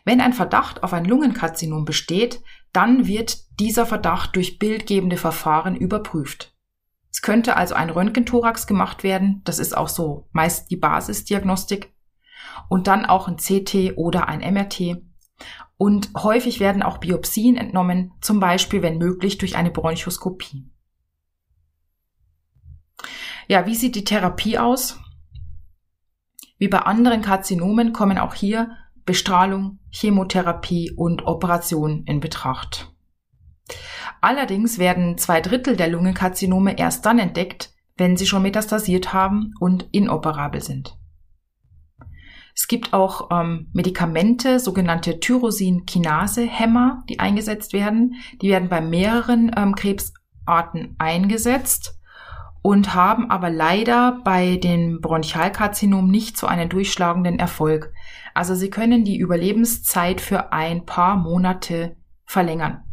Wenn 0.05 0.21
ein 0.21 0.33
Verdacht 0.33 0.83
auf 0.83 0.93
ein 0.93 1.05
Lungenkarzinom 1.05 1.85
besteht, 1.85 2.41
dann 2.73 3.07
wird 3.07 3.59
dieser 3.59 3.85
Verdacht 3.85 4.35
durch 4.35 4.59
bildgebende 4.59 5.17
Verfahren 5.17 5.75
überprüft. 5.75 6.55
Es 7.11 7.21
könnte 7.21 7.57
also 7.57 7.75
ein 7.75 7.89
Röntgenthorax 7.89 8.67
gemacht 8.67 9.03
werden, 9.03 9.41
das 9.43 9.59
ist 9.59 9.75
auch 9.75 9.89
so 9.89 10.29
meist 10.31 10.71
die 10.71 10.77
Basisdiagnostik. 10.77 11.93
und 12.69 12.87
dann 12.87 13.05
auch 13.05 13.27
ein 13.27 13.37
CT 13.37 13.97
oder 13.97 14.27
ein 14.27 14.39
MRT. 14.39 15.01
Und 15.77 16.11
häufig 16.15 16.59
werden 16.59 16.83
auch 16.83 16.97
Biopsien 16.97 17.57
entnommen, 17.57 18.13
zum 18.21 18.39
Beispiel, 18.39 18.81
wenn 18.81 18.97
möglich, 18.97 19.37
durch 19.37 19.55
eine 19.55 19.71
Bronchoskopie. 19.71 20.69
Ja, 23.47 23.65
wie 23.65 23.75
sieht 23.75 23.95
die 23.95 24.03
Therapie 24.03 24.57
aus? 24.57 24.99
Wie 26.57 26.67
bei 26.67 26.79
anderen 26.79 27.21
Karzinomen 27.21 27.93
kommen 27.93 28.17
auch 28.17 28.35
hier 28.35 28.77
Bestrahlung, 29.11 29.79
Chemotherapie 29.89 30.93
und 30.95 31.27
Operation 31.27 32.05
in 32.05 32.21
Betracht. 32.21 32.93
Allerdings 34.21 34.79
werden 34.79 35.17
zwei 35.17 35.41
Drittel 35.41 35.75
der 35.75 35.89
Lungenkarzinome 35.89 36.79
erst 36.79 37.05
dann 37.05 37.19
entdeckt, 37.19 37.73
wenn 37.97 38.15
sie 38.15 38.25
schon 38.25 38.41
metastasiert 38.41 39.11
haben 39.11 39.51
und 39.59 39.85
inoperabel 39.91 40.61
sind. 40.61 40.97
Es 42.55 42.69
gibt 42.69 42.93
auch 42.93 43.27
ähm, 43.31 43.67
Medikamente, 43.73 44.61
sogenannte 44.61 45.19
Tyrosin-Kinase-Hämmer, 45.19 47.03
die 47.09 47.19
eingesetzt 47.19 47.73
werden. 47.73 48.15
Die 48.41 48.47
werden 48.47 48.69
bei 48.69 48.79
mehreren 48.79 49.51
ähm, 49.57 49.75
Krebsarten 49.75 50.95
eingesetzt 50.99 51.99
und 52.61 52.95
haben 52.95 53.29
aber 53.29 53.49
leider 53.49 54.21
bei 54.23 54.55
den 54.55 55.01
Bronchialkarzinomen 55.01 56.09
nicht 56.09 56.37
so 56.37 56.47
einen 56.47 56.69
durchschlagenden 56.69 57.39
Erfolg. 57.39 57.91
Also 58.33 58.55
sie 58.55 58.69
können 58.69 59.03
die 59.03 59.17
Überlebenszeit 59.17 60.21
für 60.21 60.53
ein 60.53 60.85
paar 60.85 61.17
Monate 61.17 61.97
verlängern. 62.25 62.85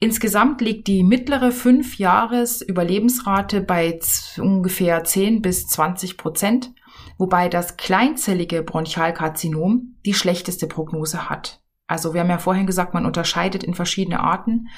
Insgesamt 0.00 0.60
liegt 0.60 0.88
die 0.88 1.02
mittlere 1.02 1.48
5-Jahres-Überlebensrate 1.48 3.62
bei 3.62 3.98
ungefähr 4.38 5.02
10 5.02 5.40
bis 5.40 5.66
20 5.68 6.18
Prozent, 6.18 6.74
wobei 7.16 7.48
das 7.48 7.78
kleinzellige 7.78 8.62
Bronchialkarzinom 8.62 9.94
die 10.04 10.12
schlechteste 10.12 10.66
Prognose 10.66 11.30
hat. 11.30 11.62
Also 11.86 12.12
wir 12.12 12.20
haben 12.20 12.30
ja 12.30 12.38
vorhin 12.38 12.66
gesagt, 12.66 12.94
man 12.94 13.06
unterscheidet 13.06 13.62
in 13.62 13.74
verschiedene 13.74 14.20
Arten 14.20 14.68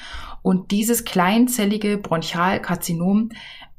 und 0.41 0.71
dieses 0.71 1.03
kleinzellige 1.03 1.97
Bronchialkarzinom 1.97 3.29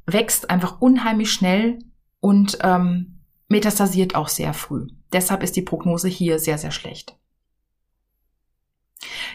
wächst 0.07 0.51
einfach 0.51 0.81
unheimlich 0.81 1.33
schnell 1.33 1.79
und 2.21 2.59
ähm, 2.63 3.21
metastasiert 3.49 4.15
auch 4.15 4.29
sehr 4.29 4.55
früh. 4.55 4.87
Deshalb 5.13 5.43
ist 5.43 5.57
die 5.57 5.63
Prognose 5.63 6.09
hier 6.09 6.39
sehr, 6.39 6.59
sehr 6.59 6.71
schlecht. 6.71 7.17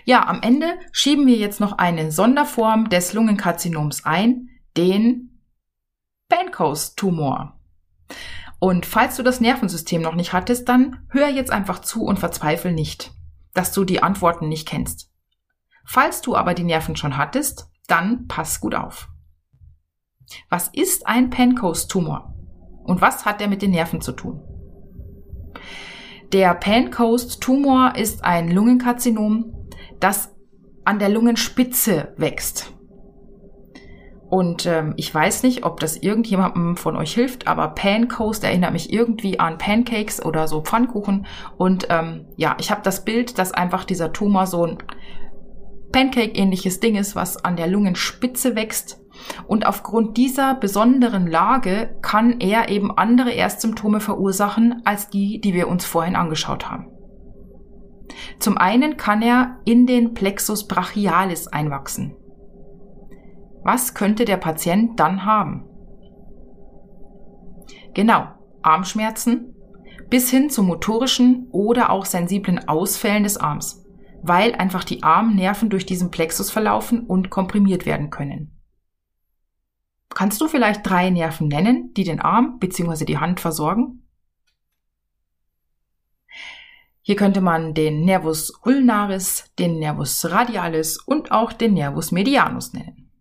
Ja, 0.05 0.27
am 0.27 0.41
Ende 0.41 0.77
schieben 0.91 1.25
wir 1.25 1.37
jetzt 1.37 1.59
noch 1.59 1.77
eine 1.77 2.11
Sonderform 2.11 2.89
des 2.89 3.13
Lungenkarzinoms 3.13 4.05
ein, 4.05 4.49
den 4.75 5.39
Pancoast-Tumor. 6.29 7.59
Und 8.59 8.85
falls 8.85 9.15
du 9.17 9.23
das 9.23 9.39
Nervensystem 9.39 10.01
noch 10.01 10.15
nicht 10.15 10.33
hattest, 10.33 10.69
dann 10.69 11.05
hör 11.09 11.29
jetzt 11.29 11.51
einfach 11.51 11.79
zu 11.79 12.03
und 12.03 12.19
verzweifel 12.19 12.71
nicht, 12.71 13.11
dass 13.53 13.71
du 13.71 13.83
die 13.83 14.01
Antworten 14.03 14.49
nicht 14.49 14.67
kennst. 14.67 15.11
Falls 15.85 16.21
du 16.21 16.35
aber 16.35 16.53
die 16.53 16.63
Nerven 16.63 16.95
schon 16.95 17.17
hattest, 17.17 17.69
dann 17.87 18.27
pass 18.27 18.61
gut 18.61 18.75
auf. 18.75 19.09
Was 20.49 20.69
ist 20.69 21.07
ein 21.07 21.29
Pancoast-Tumor? 21.29 22.33
Und 22.83 23.01
was 23.01 23.25
hat 23.25 23.41
er 23.41 23.47
mit 23.47 23.61
den 23.61 23.71
Nerven 23.71 24.01
zu 24.01 24.13
tun? 24.13 24.41
Der 26.31 26.53
Pancoast-Tumor 26.55 27.93
ist 27.95 28.23
ein 28.23 28.49
Lungenkarzinom, 28.49 29.53
das 29.99 30.33
an 30.83 30.99
der 30.99 31.09
Lungenspitze 31.09 32.13
wächst. 32.17 32.73
Und 34.33 34.65
ähm, 34.65 34.95
ich 34.97 35.13
weiß 35.13 35.43
nicht, 35.43 35.63
ob 35.63 35.79
das 35.79 35.95
irgendjemandem 35.95 36.75
von 36.75 36.95
euch 36.95 37.13
hilft, 37.13 37.47
aber 37.47 37.67
Pancoast 37.67 38.43
erinnert 38.43 38.73
mich 38.73 38.91
irgendwie 38.91 39.39
an 39.39 39.59
Pancakes 39.59 40.25
oder 40.25 40.47
so 40.47 40.61
Pfannkuchen. 40.61 41.27
Und 41.57 41.85
ähm, 41.91 42.25
ja, 42.35 42.57
ich 42.59 42.71
habe 42.71 42.81
das 42.81 43.05
Bild, 43.05 43.37
dass 43.37 43.51
einfach 43.51 43.85
dieser 43.85 44.11
Tumor 44.11 44.47
so 44.47 44.65
ein 44.65 44.79
Pancake-ähnliches 45.91 46.79
Ding 46.79 46.95
ist, 46.95 47.15
was 47.15 47.45
an 47.45 47.57
der 47.57 47.67
Lungenspitze 47.67 48.55
wächst. 48.55 49.02
Und 49.47 49.65
aufgrund 49.65 50.17
dieser 50.17 50.55
besonderen 50.55 51.27
Lage 51.27 51.97
kann 52.01 52.39
er 52.39 52.69
eben 52.69 52.97
andere 52.97 53.31
Erstsymptome 53.31 53.99
verursachen 53.99 54.81
als 54.85 55.09
die, 55.09 55.39
die 55.39 55.53
wir 55.53 55.67
uns 55.67 55.85
vorhin 55.85 56.15
angeschaut 56.15 56.69
haben. 56.69 56.87
Zum 58.39 58.57
einen 58.57 58.97
kann 58.97 59.21
er 59.21 59.59
in 59.65 59.85
den 59.85 60.13
Plexus 60.13 60.67
brachialis 60.67 61.47
einwachsen. 61.47 62.15
Was 63.63 63.93
könnte 63.93 64.25
der 64.25 64.37
Patient 64.37 64.99
dann 64.99 65.25
haben? 65.25 65.65
Genau, 67.93 68.27
Armschmerzen 68.61 69.53
bis 70.09 70.29
hin 70.29 70.49
zu 70.49 70.63
motorischen 70.63 71.47
oder 71.51 71.89
auch 71.89 72.05
sensiblen 72.05 72.67
Ausfällen 72.67 73.23
des 73.23 73.37
Arms, 73.37 73.83
weil 74.21 74.53
einfach 74.53 74.83
die 74.83 75.01
Armnerven 75.01 75.69
durch 75.69 75.85
diesen 75.85 76.11
Plexus 76.11 76.51
verlaufen 76.51 77.01
und 77.01 77.29
komprimiert 77.29 77.85
werden 77.85 78.09
können. 78.09 78.52
Kannst 80.13 80.39
du 80.41 80.47
vielleicht 80.47 80.87
drei 80.87 81.09
Nerven 81.09 81.47
nennen, 81.47 81.93
die 81.93 82.03
den 82.03 82.19
Arm 82.19 82.59
bzw. 82.59 83.05
die 83.05 83.17
Hand 83.17 83.39
versorgen? 83.39 84.03
Hier 87.01 87.15
könnte 87.15 87.41
man 87.41 87.73
den 87.73 88.05
Nervus 88.05 88.53
ulnaris, 88.63 89.51
den 89.59 89.79
Nervus 89.79 90.23
radialis 90.29 90.97
und 90.97 91.31
auch 91.31 91.51
den 91.51 91.73
Nervus 91.73 92.11
medianus 92.11 92.73
nennen. 92.73 93.11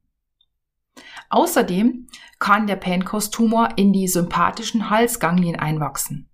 Außerdem 1.31 2.07
kann 2.39 2.67
der 2.67 2.77
Pankos-Tumor 2.77 3.71
in 3.77 3.93
die 3.93 4.07
sympathischen 4.07 4.91
Halsganglien 4.91 5.59
einwachsen. 5.59 6.29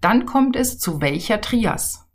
Dann 0.00 0.26
kommt 0.26 0.56
es 0.56 0.78
zu 0.78 1.00
welcher 1.00 1.40
Trias? 1.40 2.08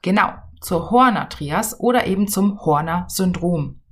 Genau, 0.00 0.32
zur 0.60 0.90
Horner-Trias 0.90 1.80
oder 1.80 2.06
eben 2.06 2.28
zum 2.28 2.60
Horner-Syndrom. 2.60 3.82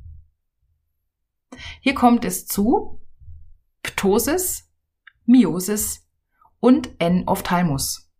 Hier 1.80 1.94
kommt 1.94 2.24
es 2.24 2.46
zu 2.46 3.00
Ptosis, 3.82 4.70
Miosis 5.26 6.06
und 6.60 6.90
N-Ophthalmus. 6.98 8.10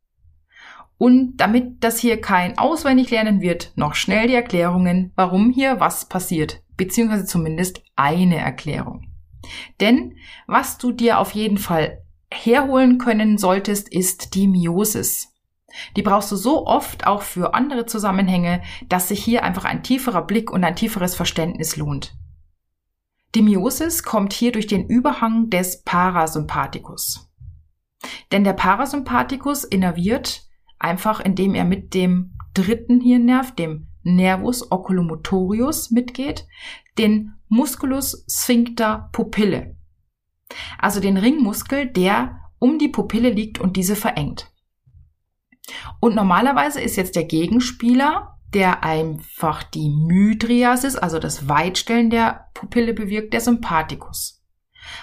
Und 0.98 1.38
damit 1.38 1.82
das 1.82 1.98
hier 1.98 2.20
kein 2.20 2.58
Auswendiglernen 2.58 3.40
wird, 3.40 3.72
noch 3.74 3.94
schnell 3.94 4.28
die 4.28 4.34
Erklärungen, 4.34 5.12
warum 5.16 5.50
hier 5.50 5.80
was 5.80 6.08
passiert, 6.08 6.62
beziehungsweise 6.76 7.24
zumindest 7.24 7.82
eine 7.96 8.36
Erklärung. 8.36 9.12
Denn 9.80 10.16
was 10.46 10.78
du 10.78 10.92
dir 10.92 11.18
auf 11.18 11.32
jeden 11.32 11.58
Fall 11.58 12.04
herholen 12.32 12.98
können 12.98 13.38
solltest, 13.38 13.88
ist 13.88 14.34
die 14.34 14.46
Miosis. 14.46 15.32
Die 15.96 16.02
brauchst 16.02 16.30
du 16.30 16.36
so 16.36 16.66
oft 16.66 17.06
auch 17.06 17.22
für 17.22 17.54
andere 17.54 17.86
Zusammenhänge, 17.86 18.62
dass 18.88 19.08
sich 19.08 19.24
hier 19.24 19.42
einfach 19.42 19.64
ein 19.64 19.82
tieferer 19.82 20.22
Blick 20.22 20.50
und 20.50 20.64
ein 20.64 20.76
tieferes 20.76 21.14
Verständnis 21.14 21.76
lohnt. 21.76 22.14
Die 23.34 23.42
Miosis 23.42 24.02
kommt 24.02 24.32
hier 24.32 24.52
durch 24.52 24.66
den 24.66 24.86
Überhang 24.86 25.50
des 25.50 25.82
Parasympathikus. 25.82 27.30
Denn 28.30 28.44
der 28.44 28.52
Parasympathikus 28.52 29.64
innerviert 29.64 30.48
Einfach 30.82 31.20
indem 31.20 31.54
er 31.54 31.64
mit 31.64 31.94
dem 31.94 32.32
dritten 32.54 33.00
Hirnnerv, 33.00 33.54
dem 33.54 33.86
Nervus 34.02 34.72
oculomotorius 34.72 35.92
mitgeht, 35.92 36.48
den 36.98 37.34
Musculus 37.48 38.26
sphincter 38.28 39.08
pupille. 39.12 39.76
Also 40.78 40.98
den 40.98 41.16
Ringmuskel, 41.16 41.86
der 41.86 42.40
um 42.58 42.80
die 42.80 42.88
Pupille 42.88 43.30
liegt 43.30 43.60
und 43.60 43.76
diese 43.76 43.94
verengt. 43.94 44.52
Und 46.00 46.16
normalerweise 46.16 46.80
ist 46.80 46.96
jetzt 46.96 47.14
der 47.14 47.24
Gegenspieler, 47.26 48.31
der 48.54 48.84
einfach 48.84 49.62
die 49.62 49.88
Mydrias 49.88 50.84
ist, 50.84 50.96
also 50.96 51.18
das 51.18 51.48
Weitstellen 51.48 52.10
der 52.10 52.48
Pupille 52.54 52.94
bewirkt, 52.94 53.32
der 53.32 53.40
Sympathikus. 53.40 54.42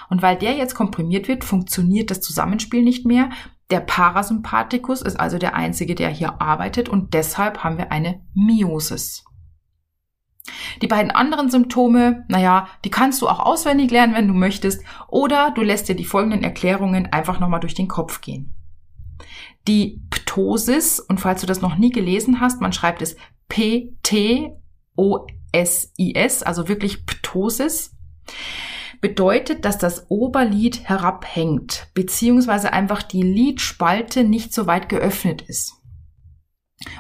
Und 0.09 0.21
weil 0.21 0.38
der 0.38 0.53
jetzt 0.53 0.75
komprimiert 0.75 1.27
wird, 1.27 1.43
funktioniert 1.43 2.12
das 2.12 2.21
Zusammenspiel 2.21 2.83
nicht 2.83 3.05
mehr 3.05 3.29
der 3.69 3.81
Parasympathikus 3.81 5.01
ist 5.01 5.19
also 5.19 5.38
der 5.38 5.53
einzige, 5.53 5.93
der 5.93 6.09
hier 6.09 6.41
arbeitet 6.41 6.89
und 6.89 7.13
deshalb 7.13 7.63
haben 7.63 7.77
wir 7.77 7.91
eine 7.91 8.21
Miosis. 8.33 9.23
Die 10.81 10.88
beiden 10.88 11.12
anderen 11.12 11.51
Symptome, 11.51 12.25
naja, 12.27 12.67
die 12.83 12.89
kannst 12.89 13.21
du 13.21 13.27
auch 13.27 13.39
auswendig 13.39 13.91
lernen, 13.91 14.15
wenn 14.15 14.27
du 14.27 14.33
möchtest, 14.33 14.83
oder 15.07 15.51
du 15.51 15.62
lässt 15.62 15.88
dir 15.88 15.95
die 15.95 16.05
folgenden 16.05 16.43
Erklärungen 16.43 17.13
einfach 17.13 17.39
nochmal 17.39 17.59
durch 17.59 17.75
den 17.75 17.88
Kopf 17.88 18.21
gehen. 18.21 18.55
Die 19.67 20.01
Ptosis, 20.09 20.99
und 20.99 21.19
falls 21.19 21.41
du 21.41 21.47
das 21.47 21.62
noch 21.62 21.77
nie 21.77 21.91
gelesen 21.91 22.39
hast, 22.39 22.62
man 22.62 22.73
schreibt 22.73 23.03
es 23.03 23.17
P-T-O-S-I-S, 23.49 24.53
also 26.43 26.67
wirklich 26.67 27.05
Ptosis 27.05 27.95
bedeutet, 29.01 29.65
dass 29.65 29.77
das 29.77 30.09
Oberlid 30.09 30.88
herabhängt, 30.88 31.88
beziehungsweise 31.93 32.73
einfach 32.73 33.03
die 33.03 33.21
Lidspalte 33.21 34.23
nicht 34.23 34.53
so 34.53 34.67
weit 34.67 34.89
geöffnet 34.89 35.41
ist. 35.41 35.75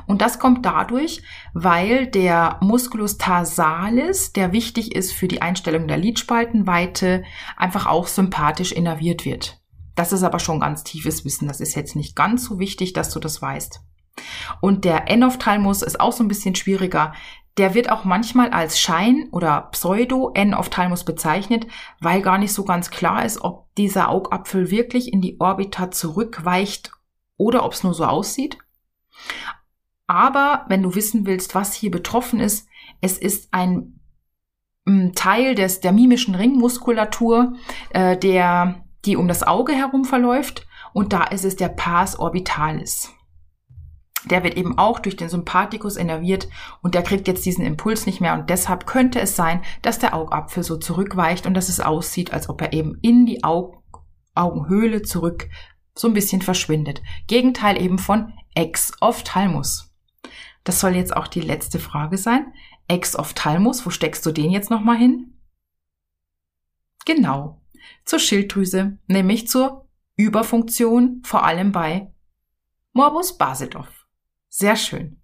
Und 0.07 0.21
das 0.21 0.39
kommt 0.39 0.65
dadurch, 0.65 1.21
weil 1.53 2.07
der 2.07 2.57
Musculus 2.61 3.17
tarsalis, 3.17 4.33
der 4.33 4.51
wichtig 4.51 4.93
ist 4.93 5.13
für 5.13 5.27
die 5.27 5.41
Einstellung 5.41 5.87
der 5.87 5.97
Lidspaltenweite, 5.97 7.23
einfach 7.55 7.85
auch 7.85 8.07
sympathisch 8.07 8.73
innerviert 8.73 9.23
wird. 9.23 9.61
Das 9.95 10.11
ist 10.11 10.23
aber 10.23 10.39
schon 10.39 10.59
ganz 10.59 10.83
tiefes 10.83 11.23
Wissen. 11.25 11.47
Das 11.47 11.61
ist 11.61 11.75
jetzt 11.75 11.95
nicht 11.95 12.15
ganz 12.15 12.45
so 12.45 12.59
wichtig, 12.59 12.93
dass 12.93 13.09
du 13.11 13.19
das 13.19 13.41
weißt. 13.41 13.81
Und 14.61 14.85
der 14.85 15.09
N-Ophthalmus 15.09 15.81
ist 15.81 15.99
auch 15.99 16.11
so 16.11 16.23
ein 16.23 16.27
bisschen 16.27 16.55
schwieriger. 16.55 17.13
Der 17.57 17.73
wird 17.73 17.91
auch 17.91 18.05
manchmal 18.05 18.51
als 18.51 18.79
Schein- 18.79 19.29
oder 19.31 19.69
Pseudo-N-Ophthalmus 19.71 21.03
bezeichnet, 21.03 21.67
weil 21.99 22.21
gar 22.21 22.37
nicht 22.37 22.53
so 22.53 22.63
ganz 22.63 22.89
klar 22.89 23.25
ist, 23.25 23.41
ob 23.41 23.73
dieser 23.75 24.09
Augapfel 24.09 24.71
wirklich 24.71 25.11
in 25.11 25.21
die 25.21 25.39
Orbita 25.39 25.91
zurückweicht 25.91 26.91
oder 27.37 27.65
ob 27.65 27.73
es 27.73 27.83
nur 27.83 27.93
so 27.93 28.05
aussieht. 28.05 28.57
Aber 30.07 30.65
wenn 30.69 30.81
du 30.81 30.95
wissen 30.95 31.25
willst, 31.25 31.53
was 31.53 31.73
hier 31.73 31.91
betroffen 31.91 32.39
ist, 32.39 32.67
es 33.01 33.17
ist 33.17 33.49
ein 33.51 33.99
mm, 34.85 35.11
Teil 35.13 35.53
des, 35.53 35.81
der 35.81 35.91
mimischen 35.91 36.33
Ringmuskulatur, 36.33 37.53
äh, 37.91 38.17
der, 38.17 38.83
die 39.05 39.15
um 39.15 39.27
das 39.27 39.43
Auge 39.43 39.73
herum 39.73 40.05
verläuft. 40.05 40.65
Und 40.93 41.13
da 41.13 41.25
ist 41.25 41.45
es 41.45 41.55
der 41.55 41.69
Pars 41.69 42.17
orbitalis. 42.17 43.13
Der 44.29 44.43
wird 44.43 44.55
eben 44.55 44.77
auch 44.77 44.99
durch 44.99 45.15
den 45.15 45.29
Sympathikus 45.29 45.95
innerviert 45.95 46.47
und 46.81 46.95
der 46.95 47.03
kriegt 47.03 47.27
jetzt 47.27 47.45
diesen 47.45 47.65
Impuls 47.65 48.05
nicht 48.05 48.21
mehr 48.21 48.33
und 48.33 48.49
deshalb 48.49 48.85
könnte 48.85 49.19
es 49.19 49.35
sein, 49.35 49.61
dass 49.81 49.99
der 49.99 50.13
Augapfel 50.13 50.63
so 50.63 50.77
zurückweicht 50.77 51.45
und 51.45 51.53
dass 51.53 51.69
es 51.69 51.79
aussieht, 51.79 52.33
als 52.33 52.49
ob 52.49 52.61
er 52.61 52.73
eben 52.73 52.97
in 53.01 53.25
die 53.25 53.43
Aug 53.43 53.79
Augenhöhle 54.35 55.01
zurück 55.01 55.49
so 55.95 56.07
ein 56.07 56.13
bisschen 56.13 56.41
verschwindet. 56.41 57.01
Gegenteil 57.27 57.81
eben 57.81 57.99
von 57.99 58.33
Ex-Ophthalmus. 58.55 59.93
Das 60.63 60.79
soll 60.79 60.95
jetzt 60.95 61.15
auch 61.15 61.27
die 61.27 61.41
letzte 61.41 61.79
Frage 61.79 62.17
sein. 62.17 62.53
Ex-Ophthalmus, 62.87 63.85
wo 63.85 63.89
steckst 63.89 64.25
du 64.25 64.31
den 64.31 64.51
jetzt 64.51 64.69
nochmal 64.69 64.97
hin? 64.97 65.37
Genau, 67.05 67.61
zur 68.05 68.19
Schilddrüse, 68.19 68.97
nämlich 69.07 69.47
zur 69.47 69.87
Überfunktion, 70.15 71.21
vor 71.23 71.43
allem 71.43 71.71
bei 71.71 72.11
Morbus 72.93 73.37
Basedow. 73.37 73.87
Sehr 74.49 74.75
schön. 74.75 75.19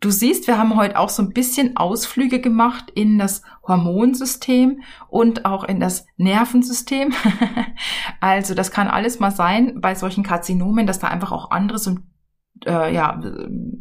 Du 0.00 0.10
siehst, 0.10 0.46
wir 0.46 0.58
haben 0.58 0.76
heute 0.76 0.98
auch 0.98 1.08
so 1.08 1.22
ein 1.22 1.32
bisschen 1.32 1.76
Ausflüge 1.76 2.40
gemacht 2.40 2.90
in 2.94 3.18
das 3.18 3.42
Hormonsystem 3.66 4.82
und 5.08 5.44
auch 5.44 5.64
in 5.64 5.80
das 5.80 6.06
Nervensystem. 6.16 7.12
also 8.20 8.54
das 8.54 8.70
kann 8.70 8.88
alles 8.88 9.20
mal 9.20 9.30
sein 9.30 9.80
bei 9.80 9.94
solchen 9.94 10.24
Karzinomen, 10.24 10.86
dass 10.86 10.98
da 10.98 11.08
einfach 11.08 11.32
auch 11.32 11.50
andere 11.50 11.78
Sym 11.78 12.08
äh, 12.66 12.94
ja, 12.94 13.20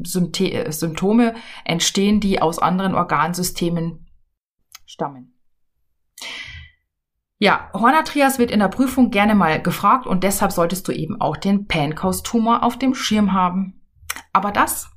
Sympte 0.03 0.71
Symptome 0.71 1.35
entstehen, 1.65 2.19
die 2.19 2.41
aus 2.41 2.59
anderen 2.59 2.95
Organsystemen 2.95 4.07
stammen. 4.85 5.35
Ja, 7.37 7.69
Hornatrias 7.73 8.39
wird 8.39 8.51
in 8.51 8.59
der 8.59 8.67
Prüfung 8.67 9.09
gerne 9.09 9.35
mal 9.35 9.61
gefragt 9.61 10.05
und 10.05 10.23
deshalb 10.23 10.51
solltest 10.51 10.87
du 10.87 10.91
eben 10.91 11.19
auch 11.19 11.37
den 11.37 11.67
Pancreas-Tumor 11.67 12.63
auf 12.63 12.77
dem 12.77 12.93
Schirm 12.93 13.33
haben. 13.33 13.80
Aber 14.33 14.51
das 14.51 14.89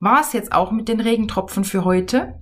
war 0.00 0.20
es 0.20 0.32
jetzt 0.32 0.52
auch 0.52 0.72
mit 0.72 0.88
den 0.88 1.00
Regentropfen 1.00 1.64
für 1.64 1.84
heute. 1.84 2.40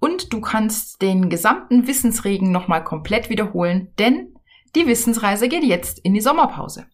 Und 0.00 0.32
du 0.32 0.40
kannst 0.40 1.02
den 1.02 1.28
gesamten 1.28 1.86
Wissensregen 1.86 2.50
nochmal 2.50 2.82
komplett 2.82 3.30
wiederholen, 3.30 3.92
denn 3.98 4.34
die 4.74 4.86
Wissensreise 4.86 5.48
geht 5.48 5.64
jetzt 5.64 5.98
in 6.00 6.14
die 6.14 6.20
Sommerpause 6.20 6.86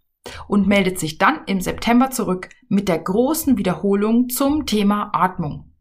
und 0.47 0.67
meldet 0.67 0.99
sich 0.99 1.19
dann 1.19 1.41
im 1.47 1.61
September 1.61 2.11
zurück 2.11 2.49
mit 2.69 2.89
der 2.89 2.99
großen 2.99 3.57
Wiederholung 3.57 4.29
zum 4.29 4.67
Thema 4.67 5.11
Atmung. 5.15 5.73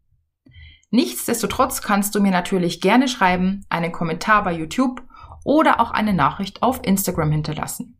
Nichtsdestotrotz 0.90 1.82
kannst 1.82 2.14
du 2.14 2.20
mir 2.20 2.30
natürlich 2.30 2.80
gerne 2.80 3.08
schreiben, 3.08 3.66
einen 3.68 3.92
Kommentar 3.92 4.44
bei 4.44 4.52
YouTube 4.52 5.02
oder 5.44 5.80
auch 5.80 5.90
eine 5.90 6.14
Nachricht 6.14 6.62
auf 6.62 6.80
Instagram 6.82 7.32
hinterlassen. 7.32 7.97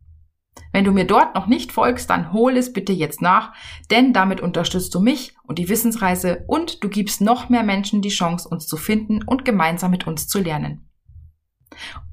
Wenn 0.71 0.85
du 0.85 0.91
mir 0.91 1.05
dort 1.05 1.35
noch 1.35 1.47
nicht 1.47 1.71
folgst, 1.71 2.09
dann 2.09 2.31
hol 2.31 2.57
es 2.57 2.73
bitte 2.73 2.93
jetzt 2.93 3.21
nach, 3.21 3.53
denn 3.89 4.13
damit 4.13 4.41
unterstützt 4.41 4.93
du 4.93 4.99
mich 4.99 5.33
und 5.43 5.57
die 5.57 5.69
Wissensreise 5.69 6.43
und 6.47 6.83
du 6.83 6.89
gibst 6.89 7.21
noch 7.21 7.49
mehr 7.49 7.63
Menschen 7.63 8.01
die 8.01 8.09
Chance, 8.09 8.47
uns 8.47 8.67
zu 8.67 8.77
finden 8.77 9.23
und 9.23 9.45
gemeinsam 9.45 9.91
mit 9.91 10.05
uns 10.05 10.27
zu 10.27 10.39
lernen. 10.39 10.89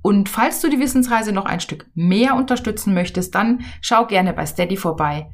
Und 0.02 0.28
falls 0.28 0.60
du 0.60 0.68
die 0.68 0.78
Wissensreise 0.78 1.32
noch 1.32 1.46
ein 1.46 1.60
Stück 1.60 1.90
mehr 1.94 2.36
unterstützen 2.36 2.94
möchtest, 2.94 3.34
dann 3.34 3.64
schau 3.80 4.06
gerne 4.06 4.32
bei 4.32 4.46
Steady 4.46 4.76
vorbei 4.76 5.32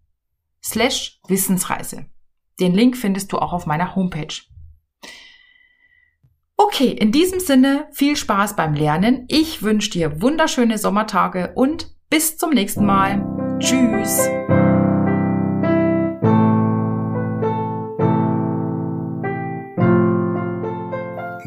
slash 0.62 1.18
Wissensreise. 1.28 2.06
Den 2.60 2.74
Link 2.74 2.96
findest 2.96 3.32
du 3.32 3.38
auch 3.38 3.54
auf 3.54 3.66
meiner 3.66 3.96
Homepage. 3.96 4.49
Okay, 6.62 6.90
in 6.90 7.10
diesem 7.10 7.40
Sinne 7.40 7.86
viel 7.90 8.16
Spaß 8.16 8.54
beim 8.54 8.74
Lernen. 8.74 9.24
Ich 9.28 9.62
wünsche 9.62 9.88
dir 9.88 10.20
wunderschöne 10.20 10.76
Sommertage 10.76 11.52
und 11.54 11.90
bis 12.10 12.36
zum 12.36 12.50
nächsten 12.50 12.84
Mal. 12.84 13.24
Tschüss. 13.60 14.28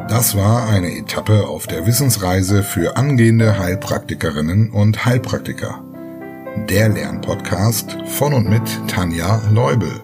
Das 0.10 0.36
war 0.36 0.68
eine 0.68 0.98
Etappe 0.98 1.48
auf 1.48 1.68
der 1.68 1.86
Wissensreise 1.86 2.64
für 2.64 2.98
angehende 2.98 3.60
Heilpraktikerinnen 3.60 4.72
und 4.72 5.06
Heilpraktiker. 5.06 5.84
Der 6.70 6.90
Lernpodcast 6.90 7.98
von 8.08 8.34
und 8.34 8.50
mit 8.50 8.64
Tanja 8.88 9.44
Leubel. 9.52 10.03